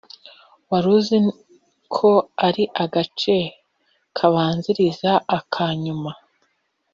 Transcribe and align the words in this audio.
waruziko 0.69 2.11
aka 2.21 2.31
ari 2.47 2.63
agace 2.83 3.37
kabanziriza 4.15 5.11
akanyuma? 5.37 6.11